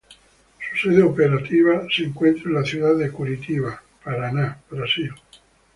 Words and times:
Su 0.81 0.89
sede 0.89 1.03
operativa 1.03 1.83
se 1.95 2.05
encuentra 2.05 2.45
en 2.49 2.55
la 2.55 2.63
ciudad 2.65 2.95
de 2.97 3.11
Curitiba, 3.11 3.83
Paraná, 4.03 4.59
Brasil. 4.71 5.11